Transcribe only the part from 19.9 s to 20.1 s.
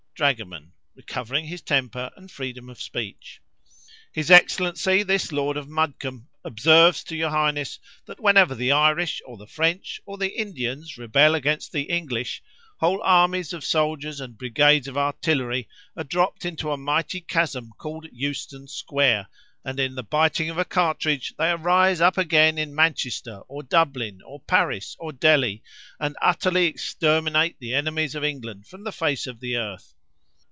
the